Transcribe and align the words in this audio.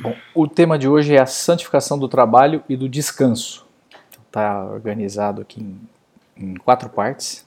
Bom, 0.00 0.14
o 0.32 0.46
tema 0.46 0.78
de 0.78 0.88
hoje 0.88 1.16
é 1.16 1.18
a 1.18 1.26
santificação 1.26 1.98
do 1.98 2.06
trabalho 2.06 2.62
e 2.68 2.76
do 2.76 2.88
descanso. 2.88 3.66
Está 4.28 4.64
organizado 4.64 5.42
aqui 5.42 5.60
em, 5.60 5.80
em, 6.36 6.54
quatro 6.54 6.88
partes. 6.88 7.44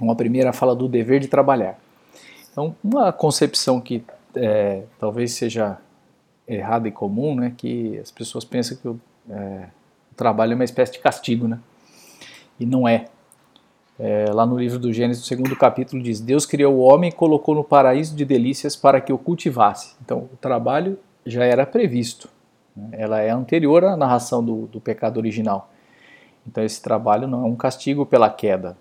Uma 0.00 0.16
primeira 0.16 0.50
fala 0.50 0.74
do 0.74 0.88
dever 0.88 1.20
de 1.20 1.28
trabalhar. 1.28 1.78
Então, 2.50 2.74
uma 2.82 3.12
concepção 3.12 3.82
que 3.82 4.02
é, 4.34 4.84
talvez 4.98 5.32
seja 5.32 5.76
errada 6.46 6.88
e 6.88 6.90
comum, 6.90 7.34
né, 7.34 7.52
que 7.54 7.98
as 7.98 8.10
pessoas 8.10 8.46
pensam 8.46 8.78
que 8.78 8.88
o, 8.88 8.98
é, 9.28 9.68
o 10.10 10.14
trabalho 10.14 10.52
é 10.52 10.54
uma 10.54 10.64
espécie 10.64 10.92
de 10.92 11.00
castigo, 11.00 11.46
né? 11.46 11.58
E 12.58 12.64
não 12.64 12.88
é. 12.88 13.08
é. 13.98 14.24
Lá 14.32 14.46
no 14.46 14.58
livro 14.58 14.78
do 14.78 14.90
Gênesis, 14.90 15.22
no 15.22 15.28
segundo 15.28 15.54
capítulo, 15.54 16.02
diz: 16.02 16.18
Deus 16.18 16.46
criou 16.46 16.76
o 16.76 16.80
homem 16.80 17.10
e 17.10 17.12
colocou 17.12 17.54
no 17.54 17.62
paraíso 17.62 18.16
de 18.16 18.24
delícias 18.24 18.74
para 18.74 19.02
que 19.02 19.12
o 19.12 19.18
cultivasse. 19.18 19.94
Então, 20.02 20.28
o 20.32 20.36
trabalho 20.40 20.98
já 21.28 21.44
era 21.44 21.66
previsto. 21.66 22.28
Né? 22.74 22.90
Ela 22.92 23.20
é 23.20 23.30
anterior 23.30 23.84
à 23.84 23.96
narração 23.96 24.44
do, 24.44 24.66
do 24.66 24.80
pecado 24.80 25.18
original. 25.18 25.70
Então 26.46 26.64
esse 26.64 26.80
trabalho 26.80 27.28
não 27.28 27.44
é 27.44 27.48
um 27.48 27.56
castigo 27.56 28.06
pela 28.06 28.30
queda. 28.30 28.76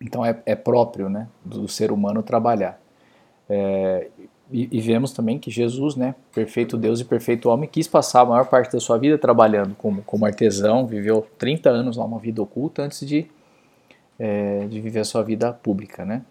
Então 0.00 0.24
é, 0.24 0.40
é 0.46 0.54
próprio 0.54 1.08
né, 1.08 1.28
do, 1.44 1.62
do, 1.62 1.68
ser 1.68 1.92
humano 1.92 2.22
trabalhar. 2.22 2.80
É, 3.48 4.08
e, 4.50 4.68
e, 4.72 4.80
vemos 4.80 5.12
também 5.12 5.38
que 5.38 5.50
Jesus, 5.50 5.94
né, 5.94 6.14
perfeito 6.34 6.76
Deus 6.76 7.00
e 7.00 7.04
perfeito 7.04 7.48
homem, 7.48 7.68
quis 7.68 7.86
passar 7.86 8.22
a 8.22 8.24
maior 8.24 8.46
parte 8.46 8.72
da 8.72 8.80
sua 8.80 8.98
vida 8.98 9.18
trabalhando 9.18 9.76
como, 9.76 10.02
como 10.02 10.24
artesão, 10.24 10.86
viveu 10.86 11.26
30 11.38 11.68
anos 11.70 11.96
lá, 11.96 12.04
uma 12.04 12.18
vida 12.18 12.42
oculta, 12.42 12.82
antes 12.82 13.06
de, 13.06 13.26
é, 14.18 14.66
de 14.66 14.80
viver 14.80 15.00
a 15.00 15.04
sua 15.04 15.22
vida 15.22 15.52
pública. 15.52 16.04
Né? 16.04 16.22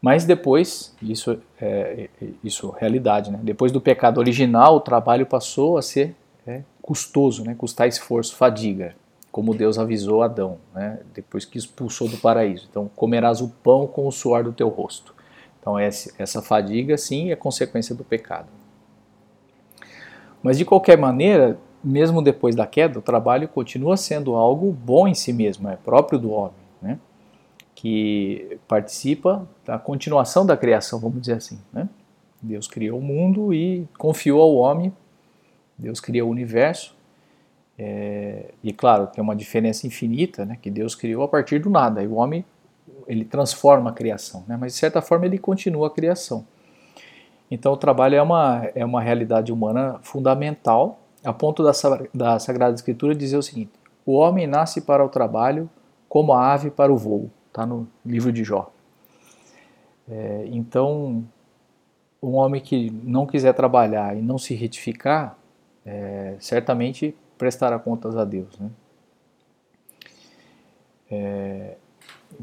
Mas 0.00 0.24
depois, 0.24 0.94
isso 1.02 1.40
é 1.60 2.08
isso 2.42 2.70
realidade, 2.70 3.32
né? 3.32 3.40
Depois 3.42 3.72
do 3.72 3.80
pecado 3.80 4.18
original, 4.18 4.76
o 4.76 4.80
trabalho 4.80 5.26
passou 5.26 5.76
a 5.76 5.82
ser 5.82 6.14
é, 6.46 6.62
custoso, 6.80 7.44
né? 7.44 7.54
Custar 7.58 7.88
esforço, 7.88 8.36
fadiga, 8.36 8.94
como 9.32 9.54
Deus 9.54 9.76
avisou 9.76 10.22
Adão, 10.22 10.58
né? 10.72 11.00
Depois 11.12 11.44
que 11.44 11.58
expulsou 11.58 12.08
do 12.08 12.16
paraíso. 12.16 12.68
Então, 12.70 12.88
comerás 12.94 13.40
o 13.40 13.48
pão 13.48 13.86
com 13.88 14.06
o 14.06 14.12
suor 14.12 14.44
do 14.44 14.52
teu 14.52 14.68
rosto. 14.68 15.14
Então, 15.60 15.76
essa 15.76 16.40
fadiga, 16.40 16.96
sim, 16.96 17.32
é 17.32 17.36
consequência 17.36 17.94
do 17.94 18.04
pecado. 18.04 18.46
Mas 20.40 20.56
de 20.56 20.64
qualquer 20.64 20.96
maneira, 20.96 21.58
mesmo 21.82 22.22
depois 22.22 22.54
da 22.54 22.66
queda, 22.66 23.00
o 23.00 23.02
trabalho 23.02 23.48
continua 23.48 23.96
sendo 23.96 24.36
algo 24.36 24.72
bom 24.72 25.08
em 25.08 25.14
si 25.14 25.32
mesmo, 25.32 25.68
é 25.68 25.76
próprio 25.76 26.18
do 26.18 26.30
homem, 26.30 26.54
né? 26.80 26.98
Que 27.80 28.58
participa 28.66 29.48
da 29.64 29.78
continuação 29.78 30.44
da 30.44 30.56
criação, 30.56 30.98
vamos 30.98 31.20
dizer 31.20 31.34
assim. 31.34 31.60
Né? 31.72 31.88
Deus 32.42 32.66
criou 32.66 32.98
o 32.98 33.00
mundo 33.00 33.54
e 33.54 33.86
confiou 33.96 34.42
ao 34.42 34.56
homem, 34.56 34.92
Deus 35.78 36.00
criou 36.00 36.28
o 36.28 36.32
universo, 36.32 36.96
é, 37.78 38.50
e 38.64 38.72
claro, 38.72 39.06
tem 39.06 39.22
uma 39.22 39.36
diferença 39.36 39.86
infinita, 39.86 40.44
né, 40.44 40.58
que 40.60 40.68
Deus 40.68 40.96
criou 40.96 41.22
a 41.22 41.28
partir 41.28 41.60
do 41.60 41.70
nada, 41.70 42.02
e 42.02 42.08
o 42.08 42.14
homem 42.14 42.44
ele 43.06 43.24
transforma 43.24 43.90
a 43.90 43.92
criação, 43.92 44.42
né, 44.48 44.56
mas 44.60 44.72
de 44.72 44.80
certa 44.80 45.00
forma 45.00 45.26
ele 45.26 45.38
continua 45.38 45.86
a 45.86 45.90
criação. 45.90 46.44
Então 47.48 47.72
o 47.72 47.76
trabalho 47.76 48.16
é 48.16 48.22
uma, 48.22 48.68
é 48.74 48.84
uma 48.84 49.00
realidade 49.00 49.52
humana 49.52 50.00
fundamental, 50.02 50.98
a 51.24 51.32
ponto 51.32 51.62
da, 51.62 51.70
da 52.12 52.40
Sagrada 52.40 52.74
Escritura 52.74 53.14
dizer 53.14 53.36
o 53.36 53.42
seguinte, 53.42 53.70
o 54.04 54.14
homem 54.14 54.48
nasce 54.48 54.80
para 54.80 55.04
o 55.04 55.08
trabalho 55.08 55.70
como 56.08 56.32
a 56.32 56.52
ave 56.52 56.72
para 56.72 56.92
o 56.92 56.96
voo. 56.96 57.30
Está 57.48 57.66
no 57.66 57.88
livro 58.04 58.32
de 58.32 58.44
Jó. 58.44 58.72
É, 60.08 60.48
então, 60.50 61.24
um 62.22 62.34
homem 62.34 62.60
que 62.60 62.90
não 62.90 63.26
quiser 63.26 63.52
trabalhar 63.52 64.16
e 64.16 64.22
não 64.22 64.38
se 64.38 64.54
retificar, 64.54 65.36
é, 65.84 66.36
certamente 66.40 67.14
prestará 67.36 67.78
contas 67.78 68.16
a 68.16 68.24
Deus. 68.24 68.58
Né? 68.58 68.70
É, 71.10 71.76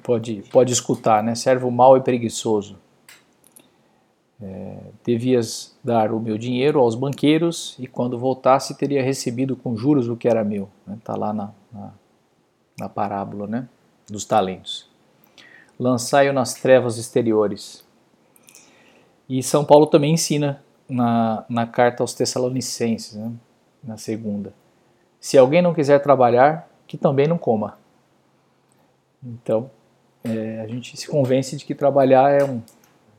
pode, 0.03 0.43
pode 0.51 0.71
escutar, 0.71 1.23
né? 1.23 1.35
servo 1.35 1.71
mau 1.71 1.97
e 1.97 2.01
preguiçoso. 2.01 2.77
É, 4.41 4.77
devias 5.03 5.77
dar 5.81 6.11
o 6.11 6.19
meu 6.19 6.37
dinheiro 6.37 6.81
aos 6.81 6.93
banqueiros 6.93 7.75
e 7.79 7.87
quando 7.87 8.19
voltasse 8.19 8.77
teria 8.77 9.01
recebido 9.01 9.55
com 9.55 9.77
juros 9.77 10.09
o 10.09 10.17
que 10.17 10.27
era 10.27 10.43
meu. 10.43 10.69
Está 10.93 11.13
né? 11.13 11.19
lá 11.19 11.33
na, 11.33 11.51
na, 11.71 11.93
na 12.79 12.89
parábola 12.89 13.47
né? 13.47 13.69
dos 14.09 14.25
talentos 14.25 14.94
lançai-o 15.79 16.33
nas 16.33 16.53
trevas 16.53 16.97
exteriores. 16.97 17.85
E 19.27 19.41
São 19.41 19.65
Paulo 19.65 19.87
também 19.87 20.13
ensina 20.13 20.63
na, 20.87 21.45
na 21.49 21.65
carta 21.65 22.03
aos 22.03 22.13
Tessalonicenses, 22.13 23.15
né, 23.15 23.31
na 23.83 23.97
segunda. 23.97 24.53
Se 25.19 25.37
alguém 25.37 25.61
não 25.61 25.73
quiser 25.73 25.99
trabalhar, 25.99 26.69
que 26.87 26.97
também 26.97 27.27
não 27.27 27.37
coma. 27.37 27.77
Então, 29.23 29.71
é, 30.23 30.61
a 30.61 30.67
gente 30.67 30.95
se 30.95 31.07
convence 31.07 31.55
de 31.55 31.65
que 31.65 31.73
trabalhar 31.73 32.31
é 32.31 32.43
um. 32.43 32.61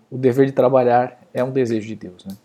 O 0.08 0.16
dever 0.16 0.46
de 0.46 0.52
trabalhar 0.52 1.20
é 1.34 1.42
um 1.42 1.50
desejo 1.50 1.88
de 1.88 1.96
Deus. 1.96 2.24
Né? 2.24 2.36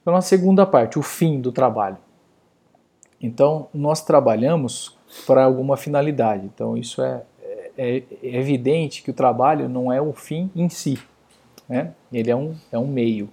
Então, 0.00 0.14
na 0.14 0.20
segunda 0.20 0.64
parte, 0.64 0.98
o 0.98 1.02
fim 1.02 1.40
do 1.40 1.50
trabalho. 1.50 1.98
Então, 3.20 3.68
nós 3.74 4.04
trabalhamos 4.04 4.96
para 5.26 5.44
alguma 5.44 5.76
finalidade. 5.76 6.46
Então, 6.46 6.76
isso 6.76 7.02
é, 7.02 7.22
é, 7.78 8.02
é 8.22 8.36
evidente 8.36 9.02
que 9.02 9.10
o 9.10 9.14
trabalho 9.14 9.68
não 9.68 9.92
é 9.92 10.02
o 10.02 10.12
fim 10.12 10.50
em 10.54 10.68
si, 10.68 10.98
né? 11.68 11.94
ele 12.12 12.30
é 12.30 12.36
um, 12.36 12.56
é 12.72 12.78
um 12.78 12.88
meio. 12.88 13.30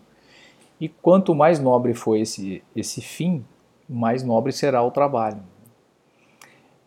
E 0.79 0.87
quanto 0.87 1.33
mais 1.33 1.59
nobre 1.59 1.95
for 1.95 2.15
esse, 2.15 2.61
esse 2.75 3.01
fim, 3.01 3.43
mais 3.89 4.23
nobre 4.23 4.51
será 4.51 4.83
o 4.83 4.91
trabalho. 4.91 5.41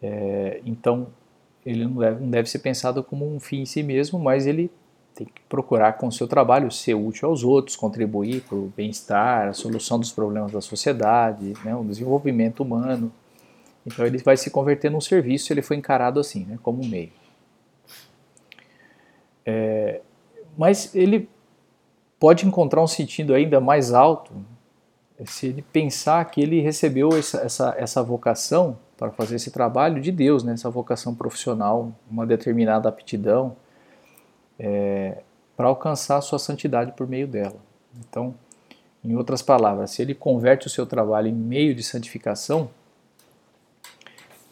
É, 0.01 0.61
então, 0.65 1.09
ele 1.67 1.85
não 1.85 1.97
deve, 1.97 2.21
não 2.21 2.31
deve 2.31 2.49
ser 2.49 2.61
pensado 2.61 3.03
como 3.03 3.29
um 3.29 3.41
fim 3.41 3.63
em 3.63 3.67
si 3.67 3.83
mesmo, 3.83 4.19
mas 4.19 4.47
ele 4.47 4.71
tem 5.15 5.27
que 5.27 5.41
procurar 5.49 5.95
com 5.95 6.07
o 6.07 6.13
seu 6.13 6.29
trabalho 6.29 6.71
ser 6.71 6.95
útil 6.95 7.29
aos 7.29 7.43
outros, 7.43 7.75
contribuir 7.75 8.43
para 8.43 8.57
o 8.57 8.73
bem-estar, 8.77 9.49
a 9.49 9.53
solução 9.53 9.99
dos 9.99 10.13
problemas 10.13 10.53
da 10.53 10.61
sociedade, 10.61 11.55
né, 11.65 11.75
o 11.75 11.83
desenvolvimento 11.83 12.61
humano. 12.61 13.11
Então 13.85 14.07
ele 14.07 14.19
vai 14.19 14.37
se 14.37 14.49
converter 14.49 14.91
num 14.91 15.01
serviço 15.01 15.47
se 15.47 15.53
ele 15.53 15.63
for 15.63 15.75
encarado 15.75 16.21
assim, 16.21 16.45
né, 16.45 16.59
como 16.63 16.83
um 16.83 16.87
meio. 16.87 17.11
É, 19.51 20.03
mas 20.59 20.95
ele 20.95 21.27
pode 22.21 22.47
encontrar 22.47 22.83
um 22.83 22.87
sentido 22.87 23.33
ainda 23.33 23.59
mais 23.61 23.95
alto 23.95 24.31
se 25.25 25.47
ele 25.47 25.63
pensar 25.63 26.23
que 26.27 26.43
ele 26.43 26.61
recebeu 26.61 27.09
essa, 27.17 27.39
essa, 27.39 27.75
essa 27.79 28.03
vocação 28.03 28.79
para 28.99 29.11
fazer 29.11 29.37
esse 29.37 29.51
trabalho 29.51 30.03
de 30.03 30.13
Deus, 30.13 30.45
né? 30.45 30.53
essa 30.53 30.69
vocação 30.69 31.15
profissional, 31.15 31.93
uma 32.11 32.27
determinada 32.27 32.91
aptidão, 32.91 33.57
é, 34.59 35.23
para 35.57 35.67
alcançar 35.69 36.19
a 36.19 36.21
sua 36.21 36.39
santidade 36.39 36.93
por 36.93 37.09
meio 37.09 37.27
dela. 37.27 37.57
Então, 37.99 38.35
em 39.03 39.17
outras 39.17 39.41
palavras, 39.41 39.93
se 39.93 40.03
ele 40.03 40.15
converte 40.15 40.67
o 40.67 40.71
seu 40.71 40.85
trabalho 40.85 41.29
em 41.29 41.35
meio 41.35 41.75
de 41.75 41.83
santificação, 41.83 42.69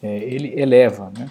é, 0.02 0.16
ele 0.18 0.58
eleva. 0.58 1.12
Né? 1.16 1.30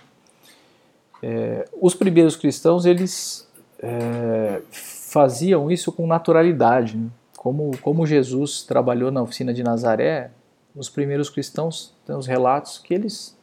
É, 1.24 1.68
os 1.82 1.96
primeiros 1.96 2.36
cristãos, 2.36 2.86
eles 2.86 3.50
é, 3.86 4.62
faziam 4.72 5.70
isso 5.70 5.92
com 5.92 6.08
naturalidade. 6.08 6.98
Né? 6.98 7.08
Como, 7.38 7.78
como 7.82 8.06
Jesus 8.06 8.64
trabalhou 8.64 9.12
na 9.12 9.22
oficina 9.22 9.54
de 9.54 9.64
Nazaré, 9.64 10.32
os 10.76 10.90
primeiros 10.90 11.30
cristãos 11.30 11.94
têm 12.06 12.16
os 12.16 12.26
relatos 12.26 12.80
que 12.80 12.94
eles 12.94 13.38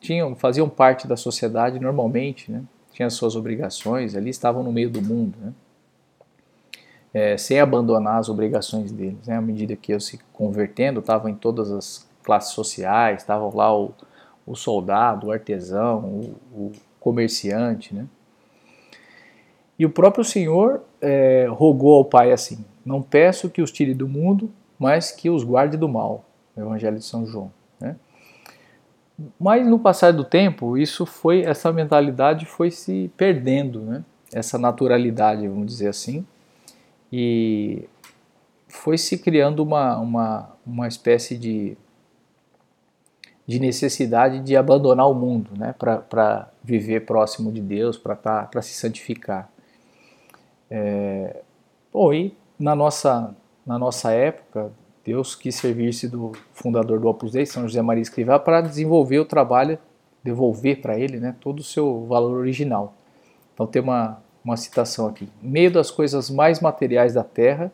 tinham, 0.00 0.36
faziam 0.36 0.68
parte 0.68 1.08
da 1.08 1.16
sociedade 1.16 1.80
normalmente, 1.80 2.50
né? 2.50 2.62
tinham 2.92 3.10
suas 3.10 3.34
obrigações, 3.34 4.14
ali 4.14 4.30
estavam 4.30 4.62
no 4.62 4.72
meio 4.72 4.88
do 4.88 5.02
mundo, 5.02 5.36
né? 5.40 5.52
é, 7.12 7.36
sem 7.36 7.58
abandonar 7.58 8.18
as 8.18 8.28
obrigações 8.28 8.92
deles. 8.92 9.26
Né? 9.26 9.36
À 9.36 9.40
medida 9.40 9.74
que 9.74 9.92
eu 9.92 9.98
se 9.98 10.18
convertendo, 10.32 11.00
estavam 11.00 11.28
em 11.28 11.34
todas 11.34 11.72
as 11.72 12.08
classes 12.22 12.52
sociais, 12.52 13.22
estavam 13.22 13.54
lá 13.54 13.76
o, 13.76 13.92
o 14.46 14.54
soldado, 14.54 15.26
o 15.26 15.32
artesão, 15.32 16.04
o, 16.04 16.36
o 16.52 16.72
comerciante, 17.00 17.94
né? 17.94 18.06
E 19.78 19.84
o 19.84 19.90
próprio 19.90 20.24
Senhor 20.24 20.82
é, 21.00 21.46
rogou 21.50 21.96
ao 21.96 22.04
Pai 22.04 22.32
assim: 22.32 22.64
Não 22.84 23.02
peço 23.02 23.50
que 23.50 23.60
os 23.62 23.70
tire 23.70 23.94
do 23.94 24.08
mundo, 24.08 24.50
mas 24.78 25.10
que 25.10 25.28
os 25.28 25.44
guarde 25.44 25.76
do 25.76 25.88
mal. 25.88 26.24
Evangelho 26.56 26.96
de 26.96 27.04
São 27.04 27.26
João. 27.26 27.52
Né? 27.78 27.96
Mas 29.38 29.66
no 29.66 29.78
passar 29.78 30.12
do 30.12 30.24
tempo, 30.24 30.76
isso 30.76 31.04
foi, 31.04 31.42
essa 31.42 31.72
mentalidade 31.72 32.46
foi 32.46 32.70
se 32.70 33.10
perdendo, 33.16 33.80
né? 33.80 34.04
essa 34.32 34.58
naturalidade, 34.58 35.46
vamos 35.46 35.66
dizer 35.66 35.88
assim, 35.88 36.26
e 37.12 37.88
foi 38.68 38.98
se 38.98 39.18
criando 39.18 39.62
uma, 39.62 39.96
uma, 39.98 40.56
uma 40.66 40.88
espécie 40.88 41.38
de, 41.38 41.76
de 43.46 43.58
necessidade 43.58 44.40
de 44.40 44.56
abandonar 44.56 45.08
o 45.08 45.14
mundo 45.14 45.50
né? 45.56 45.74
para 45.78 46.50
viver 46.62 47.06
próximo 47.06 47.52
de 47.52 47.60
Deus, 47.60 47.96
para 47.96 48.16
tá, 48.16 48.50
se 48.62 48.74
santificar. 48.74 49.50
É, 50.70 51.42
e 52.12 52.32
na 52.58 52.74
nossa, 52.74 53.34
na 53.66 53.78
nossa 53.78 54.12
época, 54.12 54.72
Deus 55.04 55.34
quis 55.34 55.54
servir-se 55.54 56.08
do 56.08 56.32
fundador 56.52 56.98
do 56.98 57.08
Opus 57.08 57.32
Dei, 57.32 57.46
São 57.46 57.62
José 57.62 57.80
Maria 57.80 58.02
Escrivá, 58.02 58.38
para 58.38 58.60
desenvolver 58.60 59.20
o 59.20 59.24
trabalho, 59.24 59.78
devolver 60.22 60.80
para 60.80 60.98
ele 60.98 61.18
né, 61.18 61.34
todo 61.40 61.60
o 61.60 61.64
seu 61.64 62.04
valor 62.06 62.36
original. 62.36 62.94
Então 63.54 63.66
tem 63.66 63.80
uma, 63.80 64.20
uma 64.44 64.56
citação 64.56 65.06
aqui. 65.06 65.28
Meio 65.40 65.70
das 65.70 65.90
coisas 65.90 66.28
mais 66.28 66.60
materiais 66.60 67.14
da 67.14 67.22
terra 67.22 67.70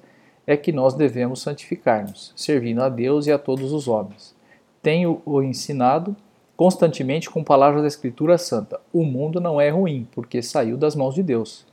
é 0.47 0.57
que 0.57 0.73
nós 0.73 0.95
devemos 0.95 1.41
santificar-nos, 1.41 2.33
servindo 2.37 2.83
a 2.83 2.89
Deus 2.89 3.27
e 3.27 3.33
a 3.33 3.39
todos 3.39 3.73
os 3.73 3.89
homens. 3.89 4.35
Tenho-o 4.83 5.43
ensinado 5.43 6.15
constantemente 6.57 7.31
com 7.31 7.43
palavras 7.43 7.83
da 7.83 7.89
Escritura 7.89 8.37
Santa. 8.37 8.81
O 8.93 9.05
mundo 9.05 9.41
não 9.41 9.61
é 9.61 9.71
ruim, 9.71 10.07
porque 10.13 10.43
saiu 10.43 10.77
das 10.77 10.95
mãos 10.95 11.15
de 11.15 11.23
Deus, 11.23 11.67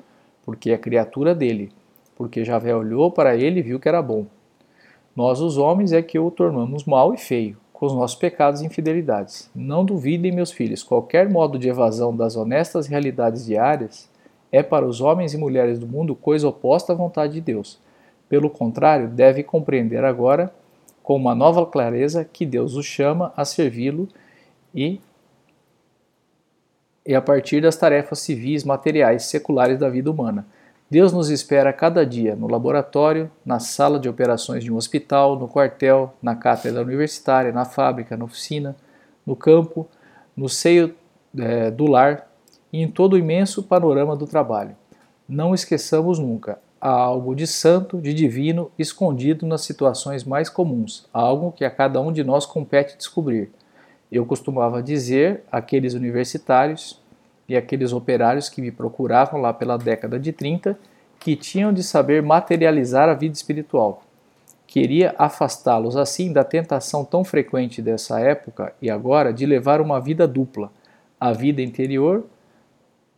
porque 0.50 0.72
é 0.72 0.78
criatura 0.80 1.36
dele, 1.36 1.72
porque 2.16 2.44
Javé 2.44 2.75
olhou 2.75 3.12
para 3.12 3.36
ele 3.36 3.60
e 3.60 3.62
viu 3.62 3.80
que 3.80 3.88
era 3.88 4.01
bom. 4.01 4.25
Nós, 5.16 5.42
os 5.42 5.60
homens, 5.60 5.94
é 5.94 6.01
que 6.01 6.18
o 6.18 6.31
tornamos 6.31 6.86
mal 6.86 7.13
e 7.13 7.19
feio, 7.19 7.56
com 7.72 7.86
os 7.86 7.94
nossos 7.94 8.18
pecados 8.18 8.60
e 8.60 8.66
infidelidades. 8.66 9.48
Não 9.54 9.86
duvidem, 9.86 10.31
meus 10.31 10.51
filhos, 10.51 10.81
qualquer 10.81 11.30
modo 11.30 11.60
de 11.60 11.69
evasão 11.69 12.18
das 12.18 12.36
honestas 12.36 12.88
realidades 12.88 13.46
diárias 13.46 14.10
é 14.51 14.63
para 14.63 14.88
os 14.88 15.01
homens 15.01 15.36
e 15.36 15.38
mulheres 15.38 15.78
do 15.78 15.86
mundo 15.86 16.16
coisa 16.16 16.48
oposta 16.48 16.94
à 16.94 16.96
vontade 16.96 17.34
de 17.34 17.42
Deus. 17.42 17.78
Pelo 18.28 18.50
contrário, 18.50 19.07
deve 19.07 19.44
compreender 19.44 20.04
agora, 20.04 20.51
com 21.04 21.16
uma 21.16 21.36
nova 21.36 21.63
clareza, 21.63 22.25
que 22.25 22.44
Deus 22.44 22.74
os 22.74 22.88
chama 22.88 23.31
a 23.38 23.46
servi-lo 23.46 24.07
e, 24.74 25.00
e 27.06 27.16
a 27.16 27.22
partir 27.22 27.62
das 27.62 27.75
tarefas 27.75 28.19
civis, 28.19 28.63
materiais, 28.63 29.25
seculares 29.25 29.78
da 29.78 29.90
vida 29.90 30.12
humana. 30.12 30.46
Deus 30.90 31.13
nos 31.13 31.30
espera 31.30 31.72
cada 31.72 32.06
dia 32.06 32.36
no 32.36 32.48
laboratório, 32.48 33.30
na 33.46 33.60
sala 33.60 34.00
de 34.00 34.10
operações 34.10 34.63
de 34.63 34.74
um 34.74 34.75
hospital, 34.75 35.38
no 35.38 35.48
quartel, 35.48 36.13
na 36.22 36.36
cátedra 36.36 36.81
universitária, 36.81 37.51
na 37.51 37.63
fábrica, 37.63 38.18
na 38.18 38.25
oficina, 38.25 38.75
no 39.25 39.36
campo, 39.36 39.88
no 40.36 40.50
seio 40.50 40.96
é, 41.38 41.69
do 41.69 41.86
lar 41.86 42.28
e 42.74 42.81
em 42.81 42.88
todo 42.88 43.13
o 43.13 43.18
imenso 43.18 43.62
panorama 43.62 44.16
do 44.16 44.25
trabalho. 44.25 44.75
Não 45.28 45.54
esqueçamos 45.54 46.18
nunca, 46.18 46.57
há 46.81 46.90
algo 46.90 47.36
de 47.36 47.46
santo, 47.46 48.01
de 48.01 48.13
divino, 48.13 48.72
escondido 48.80 49.46
nas 49.46 49.62
situações 49.62 50.24
mais 50.24 50.50
comuns, 50.50 51.07
algo 51.13 51.51
que 51.51 51.63
a 51.63 51.69
cada 51.69 52.01
um 52.01 52.12
de 52.12 52.24
nós 52.24 52.46
compete 52.48 52.98
descobrir. 52.98 53.51
Eu 54.12 54.26
costumava 54.26 54.82
dizer 54.82 55.44
àqueles 55.52 55.94
universitários 55.94 57.00
e 57.48 57.56
aqueles 57.56 57.94
operários 57.94 58.50
que 58.50 58.62
me 58.62 58.72
procuravam 58.72 59.40
lá 59.40 59.54
pela 59.54 59.78
década 59.78 60.20
de 60.20 60.32
30 60.32 60.78
que 61.20 61.36
tinham 61.36 61.74
de 61.74 61.84
saber 61.84 62.24
materializar 62.24 63.10
a 63.10 63.14
vida 63.14 63.34
espiritual. 63.34 64.04
Queria 64.66 65.16
afastá-los 65.18 65.98
assim 65.98 66.32
da 66.32 66.44
tentação 66.44 67.04
tão 67.04 67.24
frequente 67.24 67.82
dessa 67.82 68.20
época 68.20 68.74
e 68.82 68.90
agora 68.90 69.34
de 69.34 69.46
levar 69.46 69.82
uma 69.82 70.00
vida 70.00 70.28
dupla, 70.28 70.72
a 71.20 71.34
vida 71.34 71.62
interior, 71.62 72.26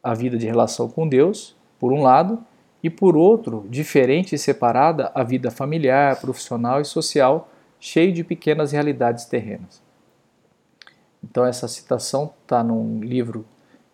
a 0.02 0.14
vida 0.14 0.38
de 0.38 0.48
relação 0.48 0.90
com 0.90 1.08
Deus, 1.08 1.56
por 1.78 1.92
um 1.92 2.02
lado, 2.02 2.44
e 2.84 2.90
por 2.90 3.16
outro, 3.16 3.66
diferente 3.70 4.34
e 4.34 4.40
separada, 4.40 5.12
a 5.14 5.24
vida 5.24 5.52
familiar, 5.52 6.20
profissional 6.20 6.82
e 6.82 6.86
social, 6.86 7.50
cheio 7.80 8.12
de 8.12 8.24
pequenas 8.24 8.72
realidades 8.72 9.26
terrenas. 9.26 9.82
Então 11.24 11.46
essa 11.46 11.68
citação 11.68 12.32
está 12.44 12.64
num 12.64 13.00
livro 13.02 13.46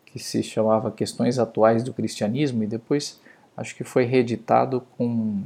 que 0.05 0.19
se 0.19 0.41
chamava 0.41 0.91
Questões 0.91 1.37
Atuais 1.37 1.83
do 1.83 1.93
Cristianismo 1.93 2.63
e 2.63 2.67
depois 2.67 3.19
acho 3.55 3.75
que 3.75 3.83
foi 3.83 4.05
reeditado 4.05 4.81
com 4.97 5.43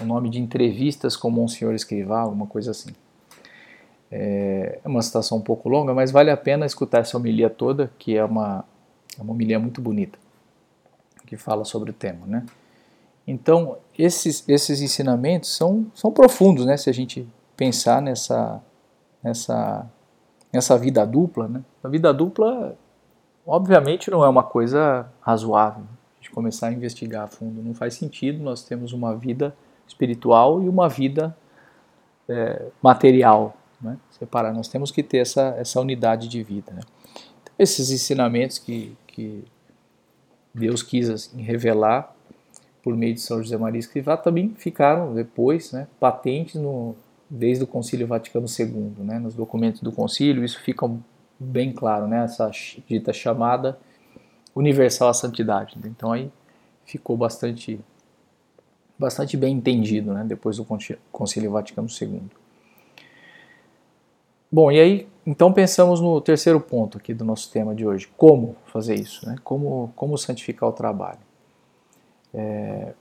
o 0.00 0.04
nome 0.04 0.30
de 0.30 0.40
Entrevistas 0.40 1.16
com 1.16 1.30
Monsenhor 1.30 1.74
Escrivá, 1.74 2.20
alguma 2.20 2.46
coisa 2.46 2.70
assim. 2.70 2.90
É, 4.10 4.80
é 4.84 4.88
uma 4.88 5.02
citação 5.02 5.38
um 5.38 5.42
pouco 5.42 5.68
longa, 5.68 5.92
mas 5.92 6.10
vale 6.10 6.30
a 6.30 6.36
pena 6.36 6.64
escutar 6.64 7.00
essa 7.00 7.16
homilia 7.16 7.50
toda, 7.50 7.90
que 7.98 8.16
é 8.16 8.24
uma, 8.24 8.64
é 9.18 9.22
uma 9.22 9.32
homilia 9.32 9.58
muito 9.58 9.80
bonita, 9.80 10.18
que 11.26 11.36
fala 11.36 11.64
sobre 11.64 11.90
o 11.90 11.94
tema. 11.94 12.26
Né? 12.26 12.46
Então, 13.26 13.76
esses, 13.98 14.48
esses 14.48 14.80
ensinamentos 14.80 15.54
são, 15.54 15.86
são 15.94 16.10
profundos, 16.10 16.64
né, 16.64 16.76
se 16.76 16.88
a 16.88 16.94
gente 16.94 17.28
pensar 17.56 18.00
nessa, 18.00 18.62
nessa 19.22 19.86
nessa 20.52 20.76
vida 20.76 21.04
dupla, 21.06 21.48
né? 21.48 21.62
A 21.82 21.88
vida 21.88 22.12
dupla, 22.12 22.76
obviamente, 23.46 24.10
não 24.10 24.24
é 24.24 24.28
uma 24.28 24.42
coisa 24.42 25.08
razoável. 25.20 25.82
A 25.82 26.16
gente 26.20 26.30
começar 26.30 26.68
a 26.68 26.72
investigar 26.72 27.24
a 27.24 27.26
fundo 27.26 27.62
não 27.62 27.74
faz 27.74 27.94
sentido. 27.94 28.42
Nós 28.42 28.64
temos 28.64 28.92
uma 28.92 29.14
vida 29.14 29.54
espiritual 29.86 30.62
e 30.62 30.68
uma 30.68 30.88
vida 30.88 31.36
é, 32.28 32.66
material, 32.82 33.56
né? 33.80 33.96
Separar. 34.10 34.52
Nós 34.52 34.68
temos 34.68 34.90
que 34.90 35.02
ter 35.02 35.18
essa, 35.18 35.54
essa 35.58 35.80
unidade 35.80 36.28
de 36.28 36.42
vida. 36.42 36.72
Né? 36.72 36.80
Então, 37.42 37.54
esses 37.58 37.90
ensinamentos 37.90 38.58
que, 38.58 38.96
que 39.06 39.44
Deus 40.54 40.82
quis 40.82 41.08
assim, 41.08 41.42
revelar 41.42 42.14
por 42.82 42.96
meio 42.96 43.14
de 43.14 43.20
São 43.20 43.42
José 43.42 43.56
Maria 43.56 43.78
Escrivá 43.78 44.16
também 44.16 44.54
ficaram 44.56 45.14
depois 45.14 45.72
né, 45.72 45.86
patentes 46.00 46.54
no, 46.54 46.94
desde 47.28 47.64
o 47.64 47.66
Concílio 47.66 48.06
Vaticano 48.06 48.46
II, 48.46 48.92
né, 48.98 49.18
nos 49.18 49.34
documentos 49.34 49.80
do 49.80 49.92
concílio, 49.92 50.44
isso 50.44 50.60
fica 50.60 50.90
bem 51.38 51.72
claro, 51.72 52.06
né, 52.06 52.24
essa 52.24 52.50
dita 52.86 53.12
chamada 53.12 53.78
universal 54.54 55.08
à 55.08 55.14
santidade. 55.14 55.76
Então 55.84 56.12
aí 56.12 56.30
ficou 56.84 57.16
bastante 57.16 57.78
bastante 58.98 59.36
bem 59.36 59.54
entendido, 59.54 60.12
né, 60.12 60.24
depois 60.24 60.56
do 60.56 60.66
Concílio 61.12 61.50
Vaticano 61.52 61.86
II. 61.88 62.22
Bom, 64.50 64.72
e 64.72 64.80
aí 64.80 65.08
então 65.26 65.52
pensamos 65.52 66.00
no 66.00 66.20
terceiro 66.22 66.58
ponto 66.58 66.96
aqui 66.96 67.12
do 67.12 67.22
nosso 67.22 67.52
tema 67.52 67.74
de 67.74 67.86
hoje, 67.86 68.08
como 68.16 68.56
fazer 68.64 68.94
isso, 68.94 69.28
né? 69.28 69.36
Como 69.44 69.92
como 69.94 70.16
santificar 70.16 70.66
o 70.66 70.72
trabalho. 70.72 71.18
É, 72.32 72.94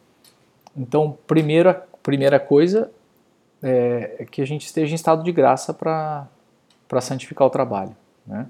então, 0.76 1.18
primeira 1.26 1.74
primeira 2.04 2.38
coisa 2.38 2.92
é, 3.62 4.26
que 4.30 4.42
a 4.42 4.46
gente 4.46 4.66
esteja 4.66 4.92
em 4.92 4.96
estado 4.96 5.24
de 5.24 5.32
graça 5.32 5.74
para 5.74 6.28
santificar 7.02 7.48
o 7.48 7.50
trabalho. 7.50 7.96
Né? 8.26 8.48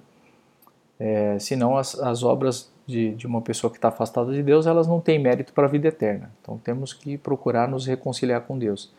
É, 1.00 1.40
senão 1.40 1.78
as, 1.78 1.98
as 2.00 2.24
obras 2.24 2.72
de, 2.86 3.14
de 3.16 3.28
uma 3.28 3.42
pessoa 3.42 3.70
que 3.70 3.78
está 3.78 3.90
afastada 3.90 4.32
de 4.32 4.42
Deus, 4.42 4.66
elas 4.66 4.88
não 4.88 5.00
têm 5.00 5.20
mérito 5.20 5.54
para 5.54 5.66
a 5.66 5.70
vida 5.70 5.90
eterna. 5.90 6.32
Então 6.42 6.58
temos 6.58 6.94
que 6.94 7.18
procurar 7.18 7.68
nos 7.68 7.86
reconciliar 7.86 8.42
com 8.42 8.58
Deus. 8.58 8.92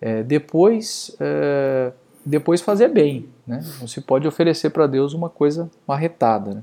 É, 0.00 0.22
depois, 0.22 1.14
é, 1.20 1.92
depois 2.24 2.62
fazer 2.62 2.88
bem. 2.88 3.28
Né? 3.46 3.60
Não 3.78 3.86
se 3.86 4.00
pode 4.00 4.26
oferecer 4.26 4.70
para 4.70 4.86
Deus 4.86 5.12
uma 5.12 5.28
coisa 5.28 5.70
marretada. 5.86 6.54
Né? 6.54 6.62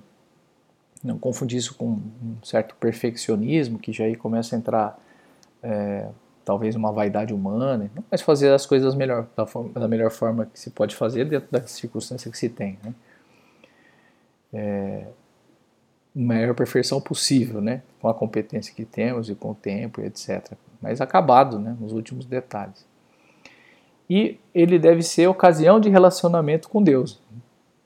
Não 1.04 1.20
confundir 1.20 1.60
isso 1.60 1.76
com 1.76 1.86
um 1.90 2.38
certo 2.44 2.76
perfeccionismo, 2.76 3.78
que 3.78 3.94
já 3.94 4.06
aí 4.06 4.16
começa 4.16 4.56
a 4.56 4.60
entrar 4.60 5.00
é, 5.62 6.08
talvez 6.48 6.78
uma 6.78 6.94
vaidade 6.94 7.34
humana, 7.34 7.92
mas 8.10 8.22
fazer 8.22 8.54
as 8.54 8.66
coisas 8.66 8.96
melhor, 8.96 9.28
da, 9.36 9.46
forma, 9.46 9.70
da 9.78 9.86
melhor 9.86 10.10
forma 10.10 10.46
que 10.46 10.58
se 10.58 10.70
pode 10.70 10.96
fazer 10.96 11.26
dentro 11.26 11.50
da 11.52 11.68
circunstância 11.68 12.32
que 12.32 12.38
se 12.38 12.48
tem. 12.48 12.80
Né? 12.82 12.94
É, 14.54 15.08
maior 16.16 16.56
perfeição 16.56 17.02
possível, 17.02 17.60
né? 17.60 17.82
com 18.00 18.08
a 18.08 18.14
competência 18.14 18.74
que 18.74 18.86
temos 18.86 19.30
e 19.30 19.36
com 19.36 19.52
o 19.52 19.56
tempo, 19.56 20.00
etc. 20.00 20.54
Mas 20.82 21.02
acabado 21.02 21.60
né? 21.60 21.76
nos 21.82 21.92
últimos 21.92 22.26
detalhes. 22.26 22.86
E 24.10 24.40
ele 24.56 24.80
deve 24.80 25.02
ser 25.04 25.28
ocasião 25.28 25.82
de 25.82 25.90
relacionamento 25.90 26.70
com 26.70 26.82
Deus. 26.82 27.20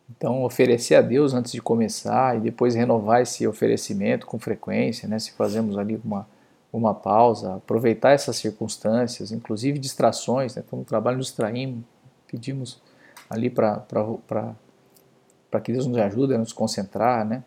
Então, 0.07 0.43
oferecer 0.43 0.93
a 0.93 1.01
Deus 1.01 1.33
antes 1.33 1.51
de 1.51 1.63
começar 1.63 2.37
e 2.37 2.41
depois 2.41 2.75
renovar 2.75 3.23
esse 3.23 3.47
oferecimento 3.47 4.27
com 4.27 4.37
frequência, 4.37 5.09
né? 5.09 5.17
se 5.17 5.31
fazemos 5.31 5.79
ali 5.79 5.99
uma 6.05 6.27
uma 6.71 6.93
pausa, 6.93 7.55
aproveitar 7.55 8.11
essas 8.11 8.37
circunstâncias, 8.37 9.31
inclusive 9.31 9.77
distrações, 9.77 10.55
né? 10.55 10.63
então 10.65 10.79
no 10.79 10.85
trabalho 10.85 11.17
nos 11.17 11.27
distraímos, 11.27 11.83
pedimos 12.27 12.81
ali 13.29 13.49
para 13.49 14.55
que 15.63 15.73
Deus 15.73 15.85
nos 15.85 15.97
ajude 15.97 16.33
a 16.33 16.37
nos 16.37 16.53
concentrar, 16.53 17.25
né? 17.25 17.43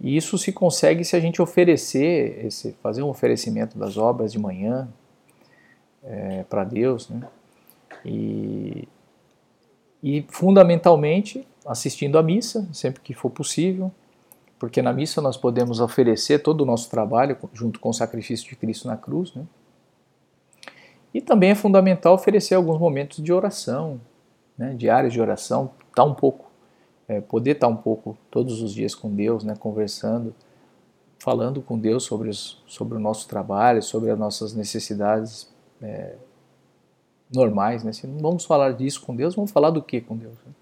E 0.00 0.16
isso 0.16 0.38
se 0.38 0.52
consegue 0.52 1.04
se 1.04 1.16
a 1.16 1.20
gente 1.20 1.42
oferecer, 1.42 2.46
esse, 2.46 2.72
fazer 2.80 3.02
um 3.02 3.08
oferecimento 3.08 3.76
das 3.76 3.96
obras 3.96 4.30
de 4.30 4.38
manhã 4.38 4.88
é, 6.04 6.44
para 6.44 6.62
Deus, 6.62 7.08
né? 7.08 7.26
E, 8.04 8.86
e 10.00 10.24
fundamentalmente 10.28 11.44
assistindo 11.66 12.16
à 12.16 12.22
missa, 12.22 12.68
sempre 12.72 13.02
que 13.02 13.12
for 13.12 13.30
possível, 13.30 13.90
porque 14.58 14.82
na 14.82 14.92
missa 14.92 15.20
nós 15.20 15.36
podemos 15.36 15.80
oferecer 15.80 16.40
todo 16.40 16.62
o 16.62 16.64
nosso 16.64 16.90
trabalho 16.90 17.36
junto 17.52 17.78
com 17.78 17.90
o 17.90 17.94
sacrifício 17.94 18.48
de 18.48 18.56
Cristo 18.56 18.88
na 18.88 18.96
cruz, 18.96 19.32
né? 19.34 19.44
E 21.14 21.20
também 21.20 21.50
é 21.50 21.54
fundamental 21.54 22.14
oferecer 22.14 22.54
alguns 22.54 22.78
momentos 22.78 23.22
de 23.22 23.32
oração, 23.32 24.00
né, 24.56 24.74
diários 24.74 25.12
de 25.12 25.20
oração, 25.20 25.70
tá 25.94 26.04
um 26.04 26.14
pouco, 26.14 26.50
é, 27.08 27.20
poder 27.20 27.52
estar 27.52 27.66
tá 27.66 27.72
um 27.72 27.76
pouco 27.76 28.16
todos 28.30 28.60
os 28.60 28.74
dias 28.74 28.94
com 28.94 29.10
Deus, 29.14 29.42
né, 29.42 29.54
conversando, 29.58 30.34
falando 31.18 31.62
com 31.62 31.78
Deus 31.78 32.04
sobre, 32.04 32.30
sobre 32.32 32.96
o 32.96 33.00
nosso 33.00 33.26
trabalho, 33.26 33.82
sobre 33.82 34.10
as 34.10 34.18
nossas 34.18 34.52
necessidades 34.54 35.48
é, 35.80 36.14
normais, 37.34 37.82
né? 37.82 37.92
Se 37.92 38.06
não 38.06 38.18
vamos 38.18 38.44
falar 38.44 38.72
disso 38.72 39.00
com 39.02 39.14
Deus, 39.14 39.34
vamos 39.34 39.50
falar 39.50 39.70
do 39.70 39.82
que 39.82 40.00
com 40.00 40.16
Deus? 40.16 40.34
Né? 40.46 40.52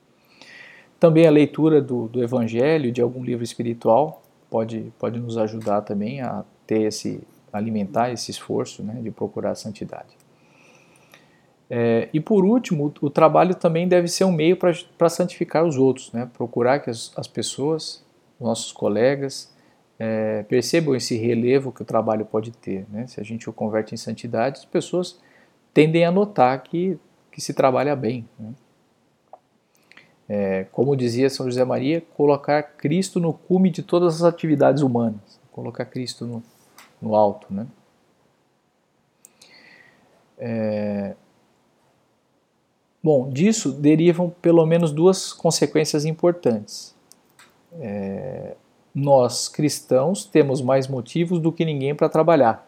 Também 0.99 1.27
a 1.27 1.31
leitura 1.31 1.81
do, 1.81 2.09
do 2.09 2.23
Evangelho, 2.23 2.91
de 2.91 3.03
algum 3.03 3.23
livro 3.23 3.45
espiritual, 3.45 4.23
pode, 4.51 4.93
pode 4.99 5.19
nos 5.19 5.37
ajudar 5.37 5.83
também 5.83 6.21
a 6.21 6.45
ter 6.67 6.83
esse, 6.83 7.21
alimentar 7.53 8.11
esse 8.11 8.31
esforço 8.31 8.83
né, 8.83 9.01
de 9.03 9.11
procurar 9.11 9.51
a 9.51 9.55
santidade. 9.55 10.17
É, 11.69 12.09
e 12.13 12.21
por 12.21 12.45
último, 12.45 12.93
o, 13.01 13.11
trabalho 13.11 13.55
também 13.55 13.89
deve 13.89 14.07
ser 14.07 14.25
um 14.25 14.33
meio 14.33 14.57
para 14.57 15.09
santificar 15.09 15.65
os 15.65 15.77
outros, 15.77 16.13
né? 16.13 16.31
procurar 16.33 16.79
que 16.79 16.91
as, 16.91 17.13
as 17.17 17.27
pessoas, 17.27 18.05
nossos 18.41 18.71
colegas, 18.71 19.53
é, 19.99 20.45
percebam 20.45 20.95
esse 20.95 21.17
relevo 21.17 21.73
que 21.73 21.83
o 21.83 21.85
trabalho 21.85 22.25
pode 22.25 22.53
ter. 22.53 22.87
Né? 22.89 23.07
Se 23.09 23.21
a 23.21 23.25
gente 23.25 23.51
o 23.51 23.53
converte 23.53 23.95
em 23.95 23.97
santidade, 23.97 24.61
as 24.61 24.65
pessoas 24.65 25.19
tendem 25.75 26.05
a 26.05 26.13
notar 26.13 26.63
que, 26.63 26.99
que 27.33 27.41
se 27.41 27.53
trabalha 27.53 27.97
bem. 27.97 28.29
Né? 28.39 28.51
É, 30.29 30.65
como 30.73 30.97
dizia 30.97 31.31
São 31.31 31.47
José 31.47 31.65
Maria, 31.65 32.03
colocar 32.17 32.63
Cristo 32.63 33.21
no 33.21 33.33
cume 33.33 33.71
de 33.71 33.83
todas 33.83 34.17
as 34.17 34.23
atividades 34.23 34.83
humanas, 34.83 35.41
colocar 35.53 35.85
Cristo 35.85 36.27
no, 36.27 36.43
no 37.01 37.15
alto. 37.15 37.47
Né? 37.49 37.67
É, 40.39 41.15
bom, 43.03 43.31
disso 43.31 43.73
derivam 43.73 44.31
pelo 44.43 44.67
menos 44.67 44.91
duas 44.91 45.33
consequências 45.33 46.05
importantes. 46.05 46.95
É, 47.79 48.57
nós 48.95 49.49
cristãos 49.49 50.25
temos 50.25 50.63
mais 50.63 50.89
motivos 50.89 51.39
do 51.39 51.53
que 51.53 51.65
ninguém 51.65 51.95
para 51.95 52.09
trabalhar 52.09 52.67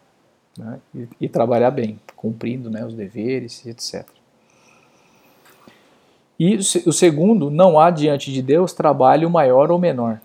né? 0.56 0.78
e, 0.94 1.08
e, 1.22 1.28
trabalhar 1.28 1.70
bem, 1.70 1.98
cumprindo 2.14 2.70
né, 2.70 2.84
os 2.84 2.94
deveres, 2.94 3.64
etc. 3.66 4.06
E 6.38 6.56
o 6.56 6.92
segundo, 6.92 7.50
não 7.50 7.80
há 7.80 7.90
diante 7.90 8.32
de 8.32 8.40
Deus 8.40 8.72
trabalho 8.72 9.28
maior 9.28 9.72
ou 9.72 9.78
menor, 9.78 10.20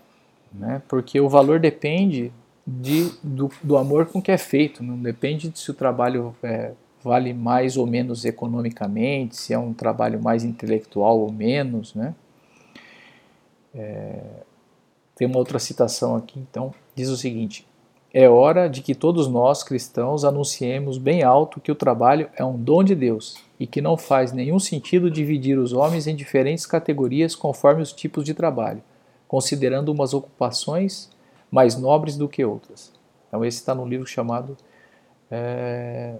né? 0.52 0.80
porque 0.86 1.20
o 1.20 1.28
valor 1.28 1.58
depende 1.58 2.32
de, 2.64 3.10
do, 3.22 3.50
do, 3.62 3.76
amor 3.76 4.06
com 4.06 4.22
que 4.22 4.30
é 4.30 4.38
feito, 4.38 4.82
não 4.82 4.96
depende 4.96 5.48
de 5.48 5.58
se 5.58 5.70
o 5.70 5.74
trabalho 5.74 6.34
é, 6.42 6.72
vale 7.02 7.34
mais 7.34 7.76
ou 7.76 7.84
menos 7.84 8.24
economicamente, 8.24 9.36
se 9.36 9.52
é 9.52 9.58
um 9.58 9.74
trabalho 9.74 10.22
mais 10.22 10.44
intelectual 10.44 11.18
ou 11.18 11.32
menos. 11.32 11.94
Né? 11.94 12.14
É, 13.74 14.20
tem 15.16 15.26
uma 15.26 15.38
outra 15.38 15.58
citação 15.58 16.14
aqui, 16.14 16.38
então, 16.38 16.72
diz 16.94 17.08
o 17.08 17.16
seguinte: 17.16 17.66
É 18.12 18.28
hora 18.28 18.68
de 18.68 18.82
que 18.82 18.94
todos 18.94 19.28
nós 19.28 19.62
cristãos 19.62 20.24
anunciemos 20.24 20.96
bem 20.96 21.24
alto 21.24 21.60
que 21.60 21.72
o 21.72 21.74
trabalho 21.74 22.30
é 22.36 22.44
um 22.44 22.56
dom 22.56 22.84
de 22.84 22.94
Deus 22.94 23.36
e 23.64 23.66
que 23.66 23.80
não 23.80 23.96
faz 23.96 24.30
nenhum 24.30 24.58
sentido 24.58 25.10
dividir 25.10 25.58
os 25.58 25.72
homens 25.72 26.06
em 26.06 26.14
diferentes 26.14 26.66
categorias 26.66 27.34
conforme 27.34 27.80
os 27.80 27.94
tipos 27.94 28.22
de 28.22 28.34
trabalho, 28.34 28.82
considerando 29.26 29.88
umas 29.88 30.12
ocupações 30.12 31.08
mais 31.50 31.74
nobres 31.74 32.14
do 32.14 32.28
que 32.28 32.44
outras. 32.44 32.92
Então, 33.26 33.42
esse 33.42 33.56
está 33.56 33.74
no 33.74 33.88
livro 33.88 34.06
chamado 34.06 34.54
é, 35.30 36.16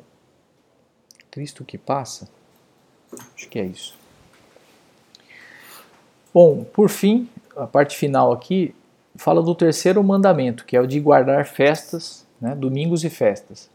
Cristo 1.30 1.66
que 1.66 1.76
Passa. 1.76 2.30
Acho 3.36 3.46
que 3.50 3.58
é 3.58 3.64
isso. 3.66 3.94
Bom, 6.32 6.64
por 6.64 6.88
fim, 6.88 7.28
a 7.54 7.66
parte 7.66 7.94
final 7.94 8.32
aqui 8.32 8.74
fala 9.16 9.42
do 9.42 9.54
terceiro 9.54 10.02
mandamento, 10.02 10.64
que 10.64 10.78
é 10.78 10.80
o 10.80 10.86
de 10.86 10.98
guardar 10.98 11.44
festas, 11.44 12.26
né, 12.40 12.54
domingos 12.54 13.04
e 13.04 13.10
festas. 13.10 13.68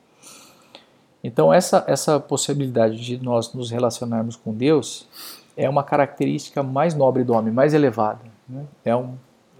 Então, 1.24 1.54
essa, 1.54 1.84
essa 1.88 2.20
possibilidade 2.20 2.98
de 2.98 3.22
nós 3.22 3.54
nos 3.54 3.70
relacionarmos 3.70 4.36
com 4.36 4.54
Deus 4.54 5.08
é 5.56 5.70
uma 5.70 5.84
característica 5.84 6.64
mais 6.64 6.96
nobre 6.96 7.24
do 7.24 7.34
homem, 7.34 7.54
mais 7.54 7.74
elevada. 7.74 8.22
Né? 8.48 8.66
É, 8.86 8.96
um, 8.96 9.16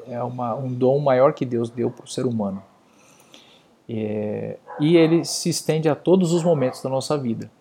é 0.08 0.24
uma, 0.24 0.56
um 0.56 0.72
dom 0.74 1.00
maior 1.00 1.34
que 1.34 1.46
Deus 1.46 1.70
deu 1.70 1.92
para 1.92 2.06
o 2.06 2.08
ser 2.08 2.26
humano. 2.26 2.64
É, 3.88 4.58
e 4.80 4.96
ele 4.96 5.26
se 5.26 5.50
estende 5.50 5.90
a 5.90 5.96
todos 5.96 6.32
os 6.32 6.44
momentos 6.44 6.82
da 6.82 6.90
nossa 6.90 7.18
vida. 7.18 7.52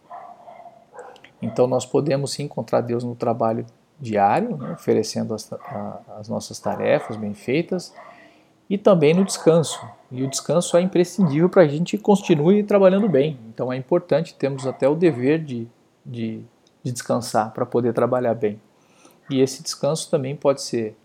Então, 1.42 1.66
nós 1.66 1.84
podemos 1.84 2.32
sim 2.32 2.44
encontrar 2.44 2.80
Deus 2.80 3.02
no 3.02 3.16
trabalho 3.16 3.66
diário, 3.98 4.56
né? 4.56 4.72
oferecendo 4.72 5.34
as, 5.34 5.52
a, 5.52 6.00
as 6.18 6.28
nossas 6.28 6.60
tarefas 6.60 7.16
bem 7.16 7.34
feitas, 7.34 7.92
e 8.68 8.76
também 8.76 9.14
no 9.14 9.24
descanso. 9.24 9.80
E 10.10 10.22
o 10.22 10.28
descanso 10.28 10.76
é 10.76 10.80
imprescindível 10.80 11.48
para 11.48 11.62
a 11.62 11.68
gente 11.68 11.98
continue 11.98 12.62
trabalhando 12.62 13.08
bem. 13.08 13.38
Então 13.48 13.72
é 13.72 13.76
importante, 13.76 14.34
temos 14.34 14.66
até 14.66 14.88
o 14.88 14.94
dever 14.94 15.42
de, 15.42 15.68
de, 16.04 16.42
de 16.82 16.92
descansar 16.92 17.52
para 17.52 17.66
poder 17.66 17.92
trabalhar 17.92 18.34
bem. 18.34 18.60
E 19.30 19.40
esse 19.40 19.62
descanso 19.62 20.10
também 20.10 20.34
pode 20.34 20.62
ser 20.62 20.96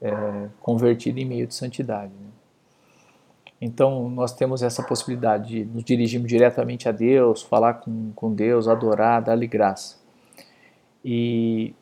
é, 0.00 0.48
convertido 0.60 1.18
em 1.18 1.24
meio 1.24 1.46
de 1.46 1.54
santidade. 1.54 2.12
Né? 2.12 2.28
Então 3.60 4.08
nós 4.10 4.32
temos 4.34 4.62
essa 4.62 4.82
possibilidade 4.82 5.48
de 5.48 5.64
nos 5.64 5.84
dirigirmos 5.84 6.28
diretamente 6.28 6.88
a 6.88 6.92
Deus, 6.92 7.42
falar 7.42 7.74
com, 7.74 8.12
com 8.14 8.34
Deus, 8.34 8.68
adorar, 8.68 9.22
dar-lhe 9.22 9.46
graça. 9.46 9.96
E 11.04 11.74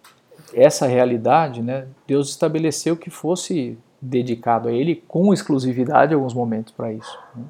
essa 0.54 0.86
realidade, 0.86 1.62
né, 1.62 1.88
Deus 2.06 2.30
estabeleceu 2.30 2.96
que 2.96 3.10
fosse 3.10 3.78
dedicado 4.00 4.68
a 4.68 4.72
ele 4.72 4.96
com 4.96 5.32
exclusividade 5.32 6.14
alguns 6.14 6.32
momentos 6.32 6.72
para 6.72 6.92
isso. 6.92 7.18
Né? 7.34 7.44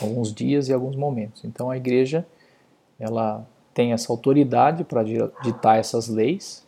Alguns 0.00 0.32
dias 0.32 0.68
e 0.68 0.72
alguns 0.72 0.94
momentos. 0.94 1.44
Então 1.44 1.70
a 1.70 1.76
igreja 1.76 2.26
ela 2.98 3.46
tem 3.74 3.92
essa 3.92 4.12
autoridade 4.12 4.84
para 4.84 5.02
ditar 5.42 5.78
essas 5.78 6.08
leis 6.08 6.66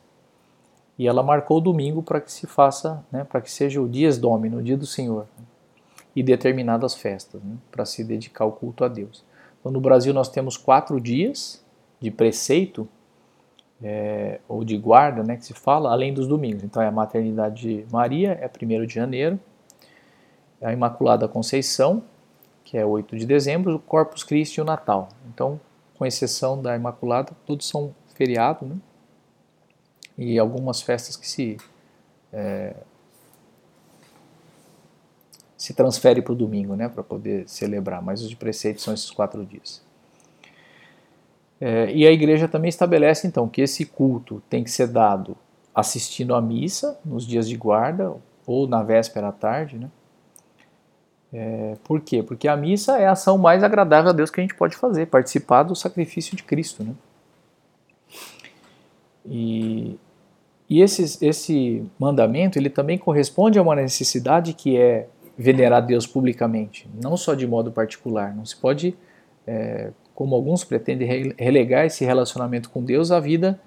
e 0.99 1.07
ela 1.07 1.23
marcou 1.23 1.59
o 1.59 1.61
domingo 1.61 2.03
para 2.03 2.21
que 2.21 2.31
se 2.31 2.47
faça, 2.47 3.05
né, 3.11 3.25
para 3.25 3.41
que 3.41 3.51
seja 3.51 3.81
o 3.81 3.89
dias 3.89 4.19
domino, 4.19 4.59
o 4.59 4.63
dia 4.63 4.77
do 4.77 4.85
Senhor, 4.85 5.27
né? 5.39 5.45
e 6.15 6.23
determinadas 6.23 6.95
festas, 6.95 7.41
né, 7.43 7.57
para 7.71 7.87
se 7.87 8.03
dedicar 8.03 8.45
ao 8.45 8.53
culto 8.53 8.85
a 8.85 8.89
Deus. 8.89 9.25
Então 9.61 9.71
no 9.71 9.81
Brasil 9.81 10.13
nós 10.13 10.29
temos 10.29 10.57
quatro 10.57 11.01
dias 11.01 11.65
de 12.01 12.11
preceito 12.11 12.89
é, 13.83 14.41
ou 14.49 14.65
de 14.65 14.77
guarda, 14.77 15.23
né, 15.23 15.37
que 15.37 15.45
se 15.45 15.55
fala, 15.55 15.91
além 15.91 16.13
dos 16.13 16.27
domingos. 16.27 16.65
Então 16.65 16.83
é 16.83 16.89
a 16.89 16.93
maternidade 16.93 17.61
de 17.63 17.93
Maria, 17.93 18.33
é 18.33 18.49
1 18.49 18.87
de 18.87 18.95
janeiro, 18.95 19.39
é 20.61 20.69
a 20.69 20.73
Imaculada 20.73 21.29
Conceição, 21.29 22.03
que 22.65 22.77
é 22.77 22.85
8 22.85 23.17
de 23.17 23.25
dezembro, 23.25 23.77
o 23.77 23.79
Corpus 23.79 24.23
Christi 24.23 24.59
e 24.59 24.61
o 24.61 24.65
Natal. 24.65 25.09
Então, 25.33 25.61
com 25.97 26.05
exceção 26.05 26.61
da 26.61 26.77
Imaculada, 26.77 27.33
todos 27.47 27.67
são 27.67 27.95
feriado, 28.15 28.67
né? 28.67 28.77
E 30.17 30.39
algumas 30.39 30.83
festas 30.83 31.17
que 31.17 31.29
se 31.29 31.57
é, 32.33 32.75
se 35.59 35.75
transfere 35.75 36.23
para 36.23 36.33
o 36.33 36.37
domingo, 36.37 36.77
né, 36.77 36.89
para 36.89 37.03
poder 37.03 37.49
celebrar. 37.49 38.01
Mas 38.01 38.23
os 38.23 38.29
de 38.29 38.37
preceito 38.37 38.81
são 38.81 38.95
esses 38.95 39.11
quatro 39.11 39.45
dias. 39.45 39.83
É, 41.61 41.93
e 41.93 42.07
a 42.07 42.13
igreja 42.13 42.47
também 42.47 42.69
estabelece 42.69 43.27
então 43.27 43.49
que 43.49 43.61
esse 43.61 43.85
culto 43.85 44.43
tem 44.49 44.63
que 44.63 44.71
ser 44.71 44.87
dado 44.89 45.37
assistindo 45.75 46.35
à 46.35 46.41
missa 46.41 46.99
nos 47.05 47.27
dias 47.27 47.49
de 47.49 47.57
guarda 47.57 48.15
ou 48.47 48.67
na 48.67 48.83
véspera 48.83 49.29
à 49.29 49.33
tarde, 49.33 49.79
né? 49.79 49.91
É, 51.33 51.77
por 51.85 52.01
quê? 52.01 52.23
Porque 52.23 52.49
a 52.49 52.57
missa 52.57 52.99
é 52.99 53.07
a 53.07 53.13
ação 53.13 53.37
mais 53.37 53.63
agradável 53.63 54.11
a 54.11 54.15
Deus 54.15 54.31
que 54.31 54.41
a 54.41 54.43
gente 54.43 54.55
pode 54.55 54.77
fazer, 54.77 55.07
participar 55.07 55.63
do 55.63 55.77
sacrifício 55.77 56.35
de 56.37 56.43
Cristo, 56.43 56.83
né? 56.83 56.95
E, 59.27 59.99
e 60.71 60.81
esse, 60.81 61.25
esse 61.25 61.85
mandamento 61.99 62.59
ele 62.59 62.71
também 62.71 62.97
corresponde 62.97 63.59
a 63.59 63.63
uma 63.63 63.77
necessidade 63.77 64.55
que 64.55 64.79
é 64.79 65.07
venerar 65.37 65.85
Deus 65.85 66.07
publicamente, 66.07 66.89
não 67.01 67.17
só 67.17 67.35
de 67.35 67.47
modo 67.47 67.71
particular. 67.71 68.35
Não 68.35 68.47
se 68.47 68.57
pode 68.57 68.97
é, 69.47 69.91
como 70.19 70.35
alguns 70.35 70.65
pretendem 70.65 71.33
relegar 71.39 71.87
esse 71.87 72.05
relacionamento 72.05 72.71
com 72.71 72.83
Deus 72.83 73.13
à 73.13 73.21
vida 73.21 73.61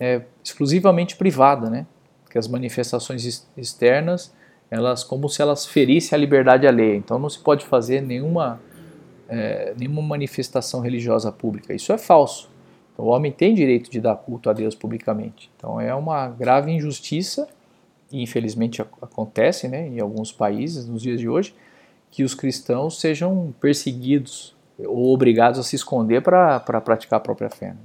é, 0.00 0.22
exclusivamente 0.42 1.14
privada, 1.14 1.68
né? 1.68 1.86
Que 2.30 2.38
as 2.38 2.48
manifestações 2.48 3.46
externas, 3.54 4.34
elas 4.70 5.04
como 5.04 5.28
se 5.28 5.42
elas 5.42 5.66
ferissem 5.66 6.16
a 6.16 6.18
liberdade 6.18 6.66
alheia. 6.66 6.96
Então 6.96 7.18
não 7.18 7.28
se 7.28 7.38
pode 7.40 7.66
fazer 7.66 8.00
nenhuma 8.00 8.58
é, 9.28 9.74
nenhuma 9.76 10.00
manifestação 10.00 10.80
religiosa 10.80 11.30
pública. 11.30 11.74
Isso 11.74 11.92
é 11.92 11.98
falso. 11.98 12.48
Então, 12.94 13.04
o 13.04 13.08
homem 13.08 13.30
tem 13.30 13.54
direito 13.54 13.90
de 13.90 14.00
dar 14.00 14.16
culto 14.16 14.48
a 14.48 14.54
Deus 14.54 14.74
publicamente. 14.74 15.50
Então 15.54 15.78
é 15.78 15.94
uma 15.94 16.28
grave 16.30 16.70
injustiça 16.70 17.46
e 18.10 18.22
infelizmente 18.22 18.80
acontece, 18.80 19.68
né, 19.68 19.86
em 19.86 20.00
alguns 20.00 20.32
países 20.32 20.88
nos 20.88 21.02
dias 21.02 21.20
de 21.20 21.28
hoje, 21.28 21.54
que 22.10 22.24
os 22.24 22.34
cristãos 22.34 22.98
sejam 22.98 23.52
perseguidos 23.60 24.58
ou 24.86 25.12
obrigados 25.12 25.58
a 25.58 25.62
se 25.62 25.76
esconder 25.76 26.22
para 26.22 26.60
pra 26.60 26.80
praticar 26.80 27.18
a 27.18 27.20
própria 27.20 27.50
fé. 27.50 27.68
Né? 27.68 27.80